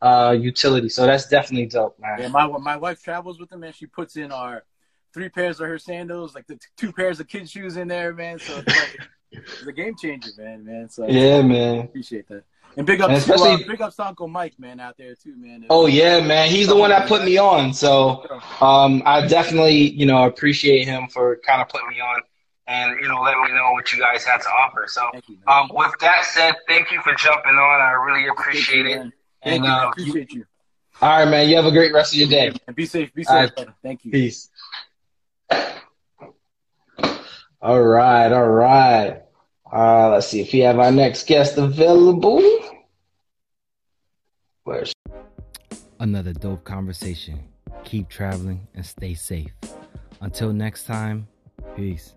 uh, 0.00 0.36
utility. 0.38 0.88
So 0.88 1.04
that's 1.06 1.28
definitely 1.28 1.66
dope, 1.66 1.98
man. 2.00 2.20
Yeah, 2.20 2.28
my 2.28 2.46
my 2.46 2.76
wife 2.76 3.02
travels 3.02 3.38
with 3.38 3.50
them, 3.50 3.62
and 3.62 3.74
she 3.74 3.86
puts 3.86 4.16
in 4.16 4.32
our 4.32 4.64
three 5.12 5.28
pairs 5.28 5.60
of 5.60 5.68
her 5.68 5.78
sandals, 5.78 6.34
like 6.34 6.46
the 6.46 6.54
t- 6.54 6.68
two 6.76 6.92
pairs 6.92 7.20
of 7.20 7.28
kids' 7.28 7.50
shoes 7.50 7.76
in 7.76 7.88
there, 7.88 8.14
man. 8.14 8.38
So 8.38 8.58
it's, 8.58 8.68
like, 8.68 9.00
it's 9.32 9.66
a 9.66 9.72
game 9.72 9.94
changer, 10.00 10.30
man, 10.38 10.64
man. 10.64 10.88
So 10.88 11.06
Yeah, 11.08 11.42
man. 11.42 11.80
appreciate 11.80 12.28
that. 12.28 12.44
And 12.76 12.86
big 12.86 13.00
ups, 13.00 13.12
And 13.12 13.22
to, 13.24 13.32
uh, 13.32 13.34
especially- 13.34 13.64
big 13.64 13.80
ups 13.80 13.96
to 13.96 14.06
Uncle 14.06 14.28
Mike, 14.28 14.54
man, 14.58 14.78
out 14.80 14.96
there 14.96 15.14
too, 15.14 15.34
man. 15.36 15.66
Oh 15.70 15.86
yeah, 15.86 16.20
man. 16.20 16.48
He's 16.48 16.68
the 16.68 16.76
one 16.76 16.90
that 16.90 17.08
put 17.08 17.24
me 17.24 17.36
on. 17.36 17.72
So 17.74 18.24
um, 18.60 19.02
I 19.04 19.26
definitely, 19.26 19.90
you 19.90 20.06
know, 20.06 20.24
appreciate 20.24 20.84
him 20.86 21.08
for 21.08 21.36
kind 21.44 21.60
of 21.60 21.68
putting 21.68 21.88
me 21.88 22.00
on 22.00 22.20
and 22.68 23.00
you 23.00 23.08
know 23.08 23.20
letting 23.20 23.42
me 23.42 23.52
know 23.52 23.72
what 23.72 23.92
you 23.92 23.98
guys 23.98 24.24
had 24.24 24.38
to 24.42 24.48
offer. 24.48 24.84
So 24.88 25.10
you, 25.28 25.36
um, 25.48 25.68
with 25.74 25.92
that 26.00 26.24
said, 26.24 26.54
thank 26.68 26.92
you 26.92 27.00
for 27.02 27.12
jumping 27.14 27.52
on. 27.52 27.80
I 27.80 27.90
really 27.90 28.28
appreciate 28.28 28.86
it. 28.86 28.98
man. 28.98 29.12
Thank 29.42 29.56
And 29.56 29.64
you, 29.64 29.70
uh, 29.70 29.88
appreciate 29.90 30.32
you. 30.32 30.44
all 31.02 31.08
right, 31.08 31.28
man. 31.28 31.48
You 31.48 31.56
have 31.56 31.66
a 31.66 31.72
great 31.72 31.92
rest 31.92 32.12
of 32.12 32.20
your 32.20 32.28
day. 32.28 32.52
And 32.68 32.76
be 32.76 32.86
safe, 32.86 33.12
be 33.14 33.24
safe, 33.24 33.32
right. 33.34 33.54
brother. 33.54 33.74
Thank 33.82 34.04
you. 34.04 34.12
Peace. 34.12 34.48
All 37.62 37.82
right, 37.82 38.32
all 38.32 38.48
right. 38.48 39.22
Uh, 39.72 40.10
let's 40.10 40.26
see 40.26 40.40
if 40.40 40.52
we 40.52 40.60
have 40.60 40.78
our 40.78 40.90
next 40.90 41.26
guest 41.26 41.56
available. 41.56 42.42
Where's 44.64 44.92
Another 46.00 46.32
dope 46.32 46.64
conversation. 46.64 47.44
Keep 47.84 48.08
traveling 48.08 48.66
and 48.74 48.84
stay 48.84 49.14
safe. 49.14 49.52
Until 50.20 50.52
next 50.52 50.84
time, 50.84 51.28
peace. 51.76 52.14